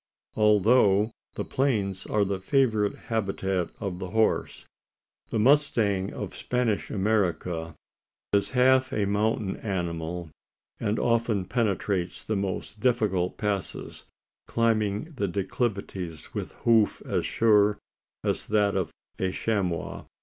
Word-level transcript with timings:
Although 0.35 1.11
the 1.35 1.45
plains 1.45 2.07
are 2.07 2.25
the 2.25 2.39
favourite 2.39 2.95
habitat 3.13 3.69
of 3.79 3.99
the 3.99 4.09
horse, 4.09 4.65
the 5.29 5.37
mustang 5.37 6.11
of 6.11 6.35
Spanish 6.35 6.89
America 6.89 7.75
is 8.33 8.49
half 8.57 8.91
a 8.91 9.05
mountain 9.05 9.57
animal; 9.57 10.31
and 10.79 10.97
often 10.97 11.45
penetrates 11.45 12.23
the 12.23 12.35
most 12.35 12.79
difficult 12.79 13.37
passes 13.37 14.05
climbing 14.47 15.13
the 15.17 15.27
declivities 15.27 16.33
with 16.33 16.53
hoof 16.63 17.03
as 17.05 17.23
sure 17.23 17.77
as 18.23 18.47
that 18.47 18.75
of 18.75 18.89
a 19.19 19.31
chamois. 19.31 20.05